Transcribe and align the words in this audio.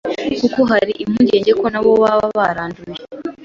kuko 0.39 0.59
hari 0.71 0.91
impungenge 1.03 1.51
ko 1.59 1.65
nabo 1.73 1.91
baba 2.01 2.25
baranduye 2.37 3.01